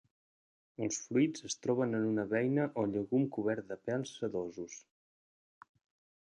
Els 0.85 0.95
fruits 1.09 1.43
es 1.49 1.57
troben 1.65 1.93
en 1.99 2.07
una 2.13 2.25
beina 2.31 2.65
o 2.85 2.87
llegum 2.95 3.29
cobert 3.37 3.69
de 3.73 3.79
pèls 3.91 4.15
sedosos. 4.23 4.81